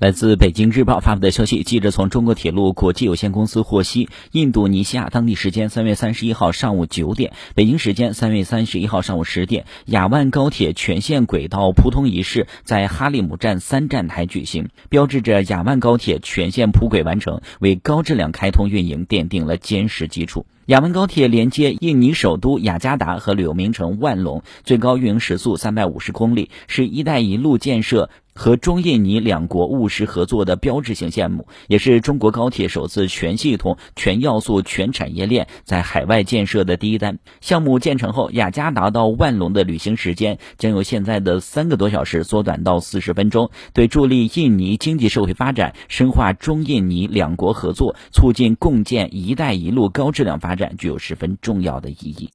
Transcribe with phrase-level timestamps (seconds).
[0.00, 20.46] 来自北京日报发布的消息，记者从中国铁路国际有限公司获悉，印度尼西亚当地时间三月三十一号上午九点，北京时间三月三十一号上午十点，雅万高铁全线轨道铺通仪式在哈利姆站三站台举行，标志着雅万高铁全线铺轨完成，为高质量开通运营奠定了坚实基础。
[20.64, 28.08] 雅万高铁连接印尼首都雅加达和旅游名城万隆，最高运营时速三百五十公里，是一带一路建设。
[28.40, 37.18] 和中印尼两国务实合作的标志性项目，也是中国高铁首次全系统、全要素、全产业链在海外建设的第一单。
[37.42, 52.28] 项目建成后，雅加达到万隆的旅行时间将由现在的三个多小时缩短到四十分钟，对助力印尼经济社会发展、深化中印尼两国合作、促进共建“一带一路”高质量发展具有十分重要的意义。